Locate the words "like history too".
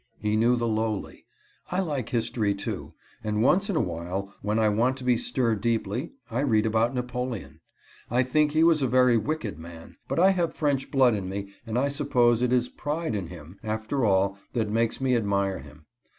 1.79-2.95